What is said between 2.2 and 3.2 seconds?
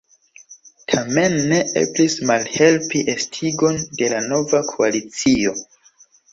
malhelpi